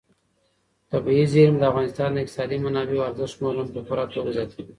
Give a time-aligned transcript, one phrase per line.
[0.91, 4.63] طبیعي زیرمې د افغانستان د اقتصادي منابعو ارزښت نور هم په پوره توګه زیاتوي.